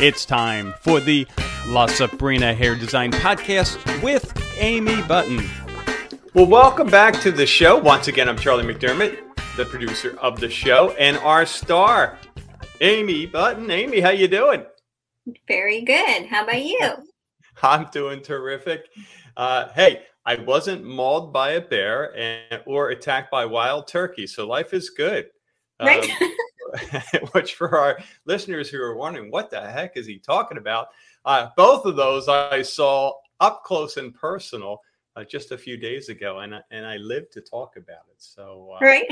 [0.00, 1.26] It's time for the
[1.66, 5.44] La Sabrina Hair Design Podcast with Amy Button.
[6.34, 7.76] Well, welcome back to the show.
[7.76, 9.18] Once again, I'm Charlie McDermott,
[9.56, 12.16] the producer of the show, and our star,
[12.80, 13.72] Amy Button.
[13.72, 14.64] Amy, how you doing?
[15.48, 16.26] Very good.
[16.26, 16.94] How about you?
[17.64, 18.84] I'm doing terrific.
[19.36, 24.46] Uh, hey, I wasn't mauled by a bear and, or attacked by wild turkey, so
[24.46, 25.26] life is good.
[25.82, 26.08] Right.
[27.32, 30.88] Which for our listeners who are wondering what the heck is he talking about?
[31.24, 34.80] Uh, both of those i saw up close and personal
[35.16, 38.16] uh, just a few days ago and, and i lived to talk about it.
[38.18, 39.06] So uh, right.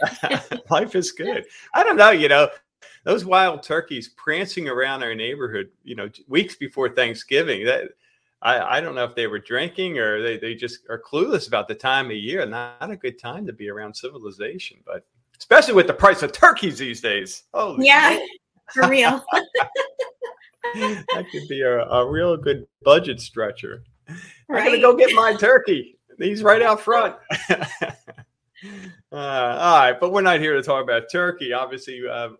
[0.70, 1.44] life is good.
[1.74, 2.48] I don't know you know
[3.04, 7.90] those wild turkeys prancing around our neighborhood you know weeks before thanksgiving that
[8.40, 11.66] I, I don't know if they were drinking or they, they just are clueless about
[11.66, 12.44] the time of year.
[12.46, 15.04] Not a good time to be around civilization, but
[15.38, 17.44] especially with the price of turkeys these days.
[17.54, 18.18] Oh, yeah,
[18.72, 19.24] for real.
[20.74, 23.82] that could be a, a real good budget stretcher.
[24.48, 24.60] Right.
[24.60, 25.98] I'm gonna go get my turkey.
[26.18, 27.14] He's right out front.
[27.50, 27.56] uh,
[29.12, 31.52] all right, but we're not here to talk about turkey.
[31.52, 32.30] Obviously, uh,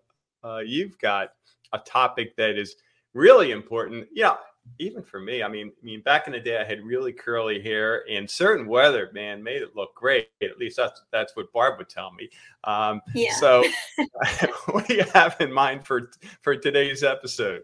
[0.42, 1.30] uh, you've got
[1.72, 2.74] a topic that is
[3.14, 4.08] really important.
[4.12, 4.34] Yeah,
[4.78, 7.60] even for me, I mean, I mean, back in the day, I had really curly
[7.60, 10.28] hair, and certain weather, man, made it look great.
[10.42, 12.28] At least that's that's what Barb would tell me.
[12.64, 13.34] Um, yeah.
[13.34, 13.64] So,
[14.70, 16.10] what do you have in mind for
[16.42, 17.62] for today's episode?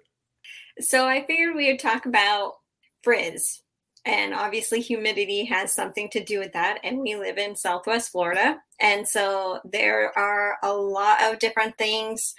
[0.80, 2.54] So I figured we would talk about
[3.02, 3.62] frizz,
[4.04, 6.80] and obviously humidity has something to do with that.
[6.82, 12.34] And we live in Southwest Florida, and so there are a lot of different things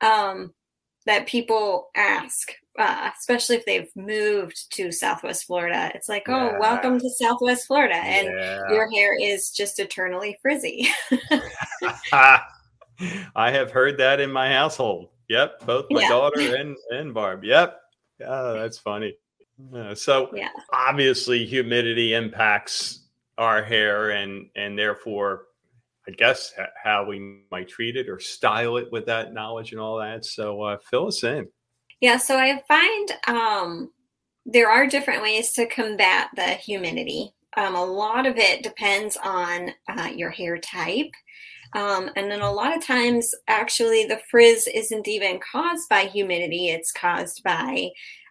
[0.00, 0.52] um,
[1.06, 5.90] that people ask uh, especially if they've moved to Southwest Florida.
[5.94, 6.58] It's like, oh, yeah.
[6.58, 8.70] welcome to Southwest Florida, and yeah.
[8.70, 10.88] your hair is just eternally frizzy.
[12.12, 15.08] I have heard that in my household.
[15.28, 16.08] Yep, both my yeah.
[16.08, 17.44] daughter and and Barb.
[17.44, 17.80] Yep,
[18.26, 19.14] oh, that's funny.
[19.74, 20.30] Uh, so
[20.72, 23.00] obviously, humidity impacts
[23.36, 25.46] our hair, and and therefore
[26.10, 29.98] I guess how we might treat it or style it with that knowledge and all
[29.98, 30.24] that.
[30.24, 31.46] So uh, fill us in.
[32.00, 33.92] Yeah, so I find um,
[34.44, 37.32] there are different ways to combat the humidity.
[37.56, 41.12] Um, a lot of it depends on uh, your hair type.
[41.74, 46.70] Um, and then a lot of times, actually, the frizz isn't even caused by humidity,
[46.70, 47.90] it's caused by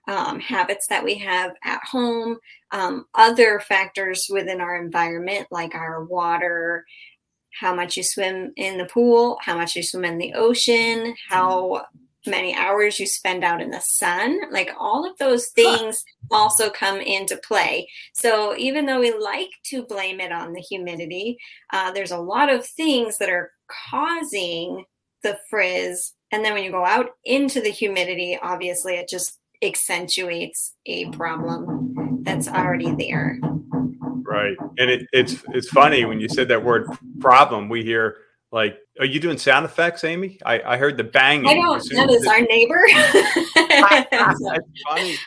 [0.10, 2.38] um, habits that we have at home,
[2.72, 6.84] um, other factors within our environment, like our water,
[7.60, 11.86] how much you swim in the pool, how much you swim in the ocean, how
[12.28, 17.00] many hours you spend out in the sun like all of those things also come
[17.00, 17.88] into play.
[18.14, 21.38] So even though we like to blame it on the humidity
[21.72, 23.52] uh, there's a lot of things that are
[23.90, 24.86] causing
[25.24, 26.14] the frizz.
[26.32, 32.24] And then when you go out into the humidity obviously it just accentuates a problem
[32.24, 33.40] that's already there
[34.30, 36.88] right and it, it's it's funny when you said that word
[37.20, 38.18] problem we hear
[38.52, 40.40] like, are you doing sound effects, Amy?
[40.44, 41.48] I, I heard the banging.
[41.48, 41.84] I don't.
[41.92, 42.84] That is our neighbor.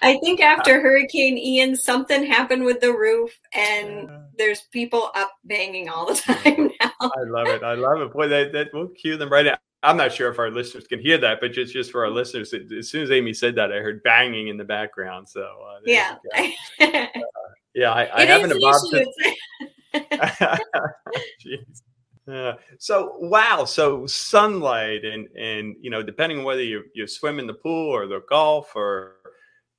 [0.02, 5.88] I think after Hurricane Ian, something happened with the roof, and there's people up banging
[5.88, 6.92] all the time now.
[7.00, 7.62] I love it.
[7.62, 8.12] I love it.
[8.12, 9.56] Boy, that, that we'll cue them right now.
[9.84, 12.54] I'm not sure if our listeners can hear that, but just just for our listeners,
[12.54, 15.28] as soon as Amy said that, I heard banging in the background.
[15.28, 16.48] So uh, yeah, uh,
[17.74, 18.94] yeah, I, I haven't evolved.
[21.44, 21.82] Jeez.
[22.26, 22.54] Yeah.
[22.78, 23.64] So wow.
[23.64, 27.90] So sunlight and and you know depending on whether you you swim in the pool
[27.90, 29.16] or the Gulf or,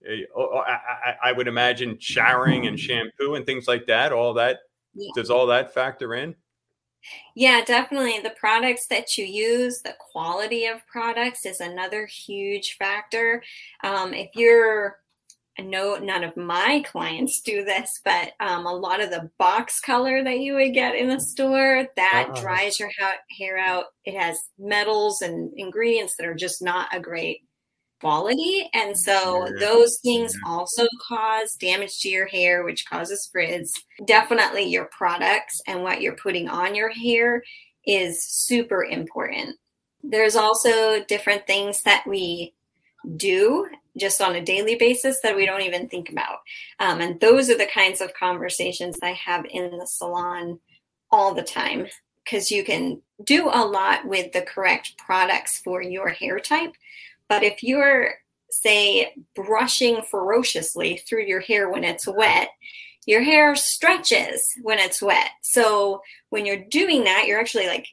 [0.08, 4.12] eh, or I, I, would imagine showering and shampoo and things like that.
[4.12, 4.60] All that
[4.94, 5.10] yeah.
[5.16, 6.36] does all that factor in?
[7.36, 8.20] Yeah, definitely.
[8.22, 13.44] The products that you use, the quality of products is another huge factor.
[13.84, 15.00] Um, if you're
[15.58, 19.80] I know none of my clients do this, but um, a lot of the box
[19.80, 22.41] color that you would get in the store that uh-huh.
[22.41, 23.86] dries your ha- hair out.
[24.03, 27.42] It has metals and ingredients that are just not a great
[28.02, 33.72] quality, and so those things also cause damage to your hair, which causes frizz.
[34.06, 37.44] Definitely, your products and what you're putting on your hair
[37.86, 39.56] is super important.
[40.01, 42.54] There's also different things that we
[43.16, 43.68] do
[43.98, 46.40] just on a daily basis that we don't even think about.
[46.80, 50.60] Um, and those are the kinds of conversations I have in the salon
[51.12, 51.88] all the time
[52.24, 56.74] because you can do a lot with the correct products for your hair type.
[57.30, 58.16] But if you're,
[58.50, 62.50] say, brushing ferociously through your hair when it's wet,
[63.06, 65.30] your hair stretches when it's wet.
[65.42, 67.88] So when you're doing that, you're actually like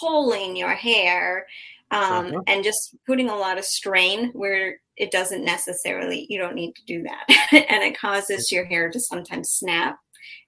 [0.00, 1.46] pulling your hair
[1.90, 2.40] um, uh-huh.
[2.46, 6.84] and just putting a lot of strain where it doesn't necessarily, you don't need to
[6.86, 7.24] do that.
[7.52, 9.98] and it causes your hair to sometimes snap.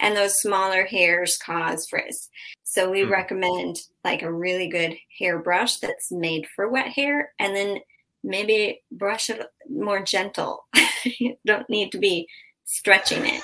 [0.01, 2.29] And those smaller hairs cause frizz.
[2.65, 3.11] So we mm.
[3.11, 7.79] recommend like a really good hairbrush that's made for wet hair and then
[8.23, 10.67] maybe brush it more gentle.
[11.19, 12.29] you don't need to be
[12.65, 13.43] stretching it.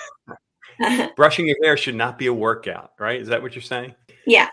[1.16, 3.20] Brushing your hair should not be a workout, right?
[3.20, 3.94] Is that what you're saying?
[4.26, 4.48] Yeah.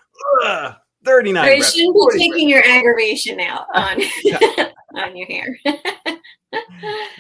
[0.46, 0.76] Ugh,
[1.06, 1.48] 39.
[1.48, 4.02] Or you shouldn't be taking your aggravation out on
[4.96, 5.58] on your hair.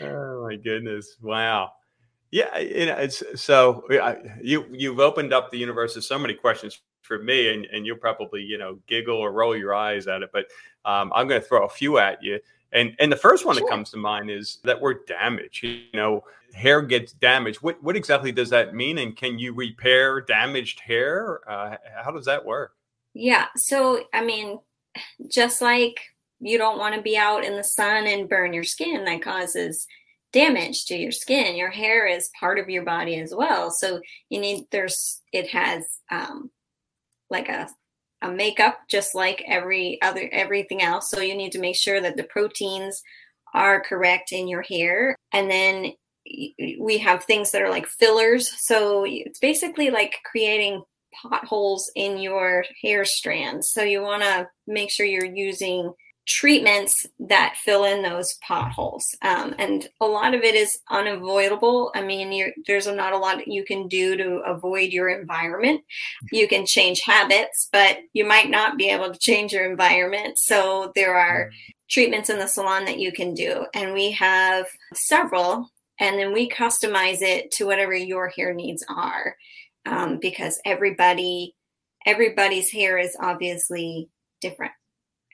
[0.02, 1.18] oh my goodness!
[1.22, 1.72] Wow.
[2.32, 3.86] Yeah, you know, it's so
[4.42, 7.98] you you've opened up the universe of so many questions for me, and, and you'll
[7.98, 10.48] probably you know giggle or roll your eyes at it, but
[10.86, 12.40] um, I'm going to throw a few at you.
[12.72, 13.68] And and the first one sure.
[13.68, 15.62] that comes to mind is that word damage.
[15.64, 17.62] You know, hair gets damaged.
[17.62, 18.98] What what exactly does that mean?
[18.98, 21.40] And can you repair damaged hair?
[21.48, 22.74] Uh, how does that work?
[23.14, 23.48] Yeah.
[23.56, 24.60] So I mean,
[25.30, 26.00] just like
[26.40, 29.88] you don't want to be out in the sun and burn your skin, that causes
[30.34, 31.56] damage to your skin.
[31.56, 33.72] Your hair is part of your body as well.
[33.72, 36.50] So you need there's it has um
[37.30, 37.70] like a
[38.22, 41.10] a makeup just like every other everything else.
[41.10, 43.02] So you need to make sure that the proteins
[43.54, 45.16] are correct in your hair.
[45.32, 45.94] And then
[46.80, 48.50] we have things that are like fillers.
[48.66, 50.84] So it's basically like creating
[51.22, 53.72] potholes in your hair strands.
[53.72, 55.94] So you want to make sure you're using
[56.26, 59.06] treatments that fill in those potholes.
[59.22, 61.92] Um, and a lot of it is unavoidable.
[61.96, 65.82] I mean, there's not a lot you can do to avoid your environment.
[66.32, 70.38] You can change habits, but you might not be able to change your environment.
[70.38, 71.52] So there are
[71.90, 73.66] treatments in the salon that you can do.
[73.74, 75.70] And we have several,
[76.00, 79.36] and then we customize it to whatever your hair needs are.
[79.86, 81.56] Um, because everybody
[82.06, 84.10] everybody's hair is obviously
[84.42, 84.74] different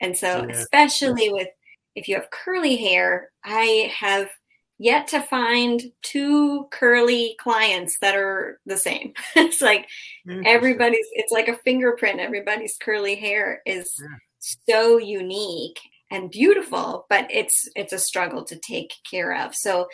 [0.00, 0.54] and so, yeah.
[0.54, 1.48] especially with
[1.94, 4.28] if you have curly hair, I have
[4.78, 9.12] yet to find two curly clients that are the same.
[9.36, 9.86] it's like
[10.46, 12.20] everybody's, it's like a fingerprint.
[12.20, 14.74] Everybody's curly hair is yeah.
[14.74, 15.78] so unique
[16.10, 19.54] and beautiful, but it's it's a struggle to take care of.
[19.54, 19.86] So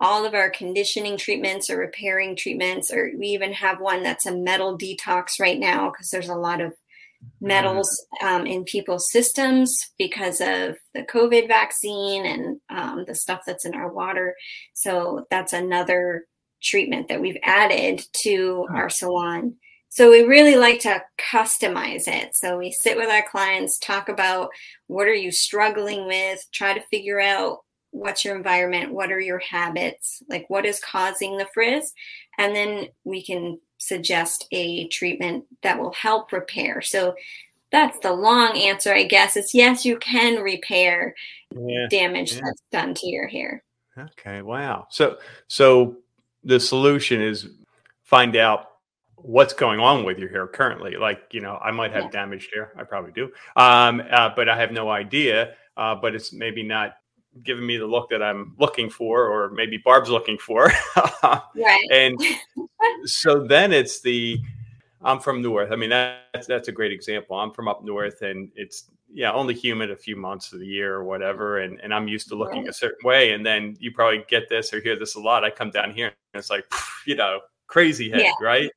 [0.00, 4.36] all of our conditioning treatments or repairing treatments, or we even have one that's a
[4.36, 6.74] metal detox right now because there's a lot of
[7.40, 7.88] metals
[8.22, 13.74] um, in people's systems because of the COVID vaccine and um, the stuff that's in
[13.74, 14.34] our water.
[14.74, 16.26] So that's another
[16.62, 19.56] treatment that we've added to our salon.
[19.90, 21.02] So we really like to
[21.32, 22.34] customize it.
[22.34, 24.50] So we sit with our clients, talk about
[24.88, 27.58] what are you struggling with, try to figure out
[27.94, 31.94] what's your environment, what are your habits, like what is causing the frizz,
[32.38, 36.82] and then we can suggest a treatment that will help repair.
[36.82, 37.14] So
[37.70, 39.36] that's the long answer, I guess.
[39.36, 41.14] Is yes, you can repair
[41.54, 41.86] yeah.
[41.88, 42.40] damage yeah.
[42.44, 43.62] that's done to your hair.
[43.96, 44.86] Okay, wow.
[44.90, 45.98] So so
[46.42, 47.48] the solution is
[48.02, 48.70] find out
[49.16, 50.96] what's going on with your hair currently.
[50.96, 52.10] Like, you know, I might have yeah.
[52.10, 52.72] damaged hair.
[52.76, 53.30] I probably do.
[53.56, 55.54] Um, uh, but I have no idea.
[55.76, 56.96] Uh, but it's maybe not
[57.42, 60.72] giving me the look that I'm looking for, or maybe Barb's looking for.
[61.22, 61.88] right.
[61.90, 62.20] And
[63.04, 64.38] so then it's the
[65.02, 65.70] I'm from North.
[65.70, 67.36] I mean, that's that's a great example.
[67.36, 70.94] I'm from up north, and it's yeah only humid a few months of the year
[70.94, 72.70] or whatever, and and I'm used to looking right.
[72.70, 73.32] a certain way.
[73.32, 75.44] And then you probably get this or hear this a lot.
[75.44, 76.64] I come down here, and it's like
[77.06, 78.32] you know crazy head, yeah.
[78.40, 78.70] right?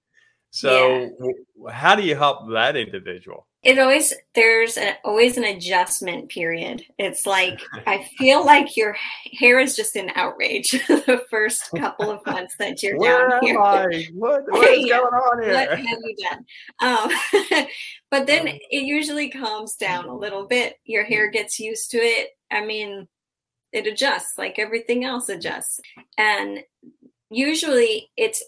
[0.50, 1.72] So, yeah.
[1.72, 3.48] how do you help that individual?
[3.68, 6.84] It always there's a, always an adjustment period.
[6.98, 8.96] It's like i feel like your
[9.34, 13.60] hair is just in outrage the first couple of months that you're Where down here.
[13.60, 14.08] I?
[14.14, 15.54] what, what is going on here?
[15.54, 16.46] what have you done?
[16.82, 17.66] Um,
[18.10, 20.76] but then it usually calms down a little bit.
[20.86, 22.30] Your hair gets used to it.
[22.50, 23.10] I mean
[23.74, 25.82] it adjusts like everything else adjusts.
[26.18, 26.64] And
[27.30, 28.42] usually it's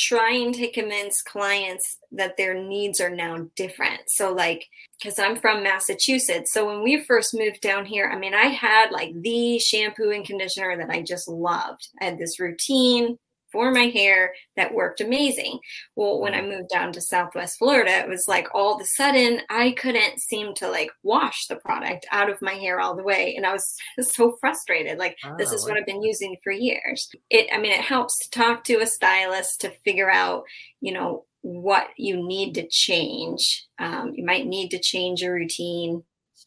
[0.00, 4.00] trying to convince clients that their needs are now different.
[4.06, 4.66] So, like,
[4.98, 6.52] because I'm from Massachusetts.
[6.52, 10.24] So, when we first moved down here, I mean, I had like the shampoo and
[10.24, 11.86] conditioner that I just loved.
[12.00, 13.18] I had this routine
[13.52, 15.58] for my hair that worked amazing.
[15.96, 19.40] Well, when I moved down to Southwest Florida, it was like all of a sudden
[19.48, 23.34] I couldn't seem to like wash the product out of my hair all the way.
[23.36, 24.98] And I was so frustrated.
[24.98, 27.10] Like, oh, this is what I've been using for years.
[27.30, 30.44] It, I mean, it helps to talk to a stylist to figure out,
[30.80, 33.66] you know, what you need to change.
[33.78, 36.02] Um, you might need to change your routine,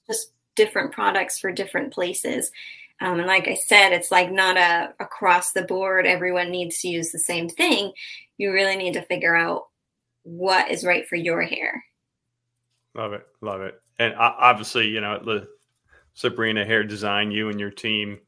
[0.07, 2.51] just different products for different places.
[3.01, 6.87] Um, and like I said, it's like not a across the board, everyone needs to
[6.87, 7.91] use the same thing.
[8.37, 9.63] You really need to figure out
[10.23, 11.83] what is right for your hair.
[12.95, 13.25] Love it.
[13.41, 13.81] Love it.
[13.99, 15.47] And obviously, you know, the
[16.13, 18.19] Sabrina Hair Design, you and your team,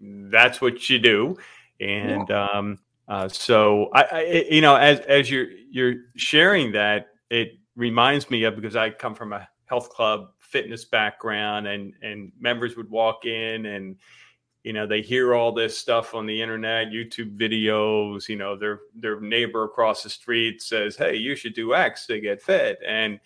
[0.00, 1.36] that's what you do.
[1.80, 2.48] And yeah.
[2.48, 2.78] um,
[3.08, 8.44] uh, so I, I, you know, as as you're you're sharing that, it reminds me
[8.44, 13.24] of because I come from a health club fitness background, and and members would walk
[13.24, 13.96] in and
[14.62, 18.80] you know they hear all this stuff on the internet youtube videos you know their
[18.94, 22.78] their neighbor across the street says hey you should do x to get fit.
[22.86, 23.20] And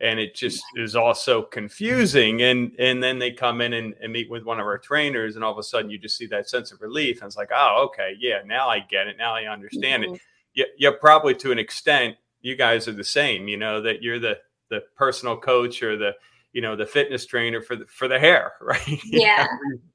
[0.00, 2.42] and it just is also confusing.
[2.42, 5.44] And and then they come in and, and, meet with one of our trainers and
[5.44, 7.22] all of a sudden you just see that sense of relief.
[7.22, 9.16] And it's like oh okay yeah now i get it.
[9.16, 10.14] Now i understand mm-hmm.
[10.14, 10.20] it
[10.54, 14.18] yeah, yeah probably to an extent you guys are the same you know that you're
[14.18, 14.38] the
[14.70, 16.12] the personal coach or the
[16.54, 19.00] you know the fitness trainer for the for the hair right?
[19.04, 19.46] Yeah.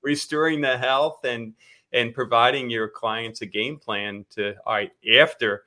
[0.04, 1.54] restoring the health and
[1.92, 5.64] and providing your clients a game plan to all right after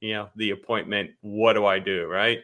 [0.00, 2.40] you know the appointment what do i do right?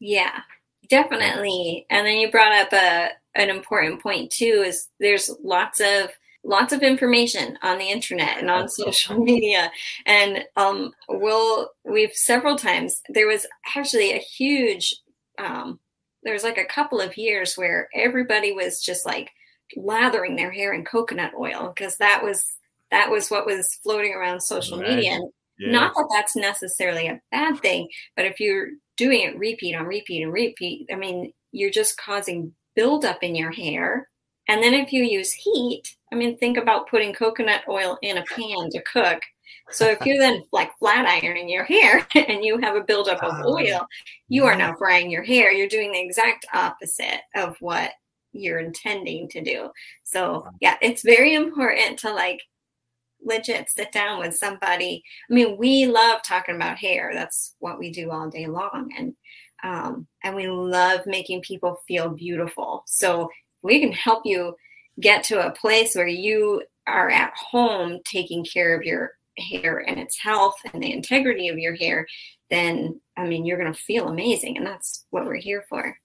[0.00, 0.40] Yeah
[0.88, 1.86] definitely.
[1.90, 6.10] And then you brought up a an important point too is there's lots of
[6.44, 9.70] lots of information on the internet and on social media.
[10.06, 13.46] And um we'll we've several times there was
[13.76, 14.94] actually a huge
[15.38, 15.80] um
[16.24, 19.30] there was like a couple of years where everybody was just like
[19.76, 22.56] lathering their hair in coconut oil because that was
[22.90, 24.96] that was what was floating around social right.
[24.96, 25.72] media and yeah.
[25.72, 30.22] not that that's necessarily a bad thing but if you're doing it repeat on repeat
[30.22, 34.08] and repeat i mean you're just causing buildup in your hair
[34.48, 38.24] and then if you use heat i mean think about putting coconut oil in a
[38.24, 39.20] pan to cook
[39.70, 43.32] so if you're then like flat ironing your hair and you have a buildup of
[43.32, 43.86] ah, oil,
[44.28, 45.52] you are now frying your hair.
[45.52, 47.92] You're doing the exact opposite of what
[48.32, 49.70] you're intending to do.
[50.02, 52.40] So yeah, it's very important to like
[53.24, 55.02] legit sit down with somebody.
[55.30, 57.12] I mean, we love talking about hair.
[57.14, 58.90] That's what we do all day long.
[58.96, 59.14] And
[59.62, 62.82] um, and we love making people feel beautiful.
[62.86, 63.30] So
[63.62, 64.54] we can help you
[65.00, 69.98] get to a place where you are at home taking care of your hair and
[69.98, 72.06] its health and the integrity of your hair,
[72.50, 75.96] then I mean you're gonna feel amazing, and that's what we're here for.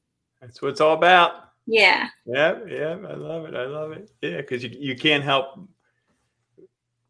[0.41, 1.33] That's what it's all about.
[1.65, 2.07] Yeah.
[2.25, 3.55] Yeah, yeah, I love it.
[3.55, 4.09] I love it.
[4.21, 5.59] Yeah, because you you can't help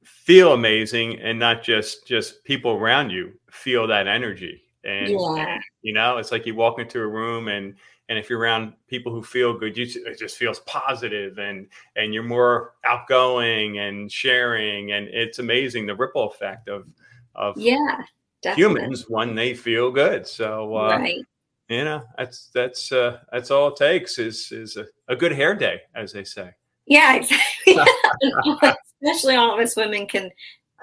[0.03, 5.53] feel amazing and not just just people around you feel that energy and, yeah.
[5.53, 7.75] and you know it's like you walk into a room and
[8.09, 12.13] and if you're around people who feel good you it just feels positive and and
[12.13, 14.91] you're more outgoing and sharing.
[14.91, 16.87] And it's amazing the ripple effect of
[17.35, 18.01] of yeah
[18.41, 18.81] definitely.
[18.81, 20.27] humans when they feel good.
[20.27, 21.23] So uh, right.
[21.69, 25.55] you know that's that's uh, that's all it takes is is a, a good hair
[25.55, 26.49] day as they say.
[26.87, 27.77] Yeah exactly.
[29.01, 30.29] Especially all of us women can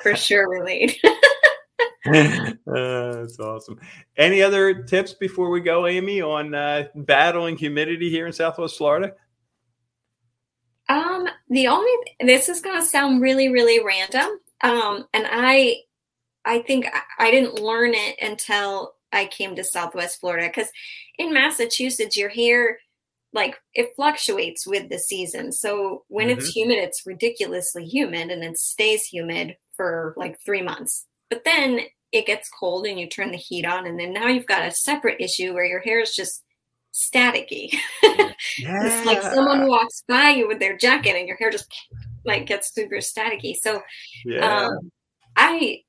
[0.01, 0.99] for sure relate
[2.67, 3.79] that's awesome.
[4.17, 9.15] Any other tips before we go, Amy, on uh, battling humidity here in Southwest Florida?
[10.89, 14.39] Um, the only this is going to sound really, really random.
[14.63, 15.79] Um, and I,
[16.45, 16.87] I think
[17.19, 20.71] I, didn't learn it until I came to Southwest Florida because
[21.19, 22.79] in Massachusetts, your hair
[23.33, 25.53] like it fluctuates with the season.
[25.53, 26.39] So when mm-hmm.
[26.39, 31.07] it's humid, it's ridiculously humid and it stays humid for like three months.
[31.29, 31.81] But then
[32.13, 34.71] it gets cold and you turn the heat on and then now you've got a
[34.71, 36.43] separate issue where your hair is just
[36.97, 37.75] staticky.
[38.03, 38.33] Yeah.
[38.59, 41.73] it's like someone walks by you with their jacket and your hair just
[42.25, 43.55] like gets super staticky.
[43.55, 43.83] So
[44.25, 44.67] yeah.
[44.67, 44.91] um,
[45.37, 45.83] I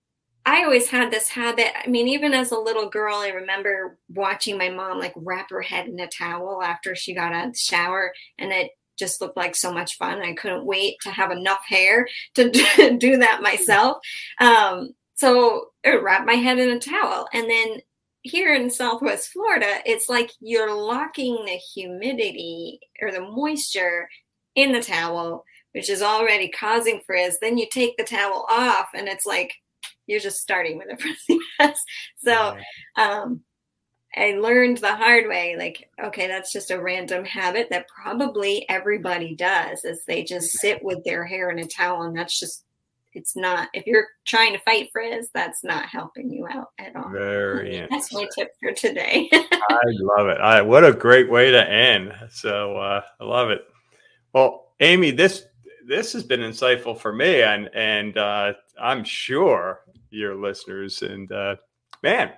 [0.45, 1.73] I always had this habit.
[1.75, 5.61] I mean, even as a little girl, I remember watching my mom like wrap her
[5.61, 9.35] head in a towel after she got out of the shower, and it just looked
[9.35, 10.21] like so much fun.
[10.21, 12.49] I couldn't wait to have enough hair to
[12.97, 13.97] do that myself.
[14.39, 17.27] Um, so I wrap my head in a towel.
[17.33, 17.79] And then
[18.21, 24.07] here in Southwest Florida, it's like you're locking the humidity or the moisture
[24.53, 25.43] in the towel,
[25.73, 27.39] which is already causing frizz.
[27.39, 29.53] Then you take the towel off, and it's like
[30.05, 31.81] you're just starting with a frizzy mess.
[32.17, 32.55] So,
[32.95, 33.41] um,
[34.15, 39.35] I learned the hard way like, okay, that's just a random habit that probably everybody
[39.35, 42.65] does, is they just sit with their hair in a towel, and that's just
[43.17, 47.09] it's not if you're trying to fight frizz that's not helping you out at all.
[47.09, 49.27] Very that's my tip for today.
[49.33, 50.37] I love it.
[50.39, 52.13] I, what a great way to end.
[52.29, 53.67] So uh, i love it.
[54.33, 55.45] Well amy this
[55.87, 59.81] this has been insightful for me and and uh, i'm sure
[60.11, 61.55] your listeners and uh,
[62.03, 62.31] man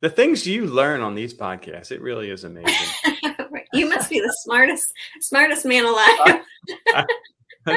[0.00, 3.16] the things you learn on these podcasts it really is amazing.
[3.72, 6.40] You must be the smartest smartest man alive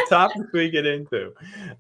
[0.10, 1.34] topics we get into.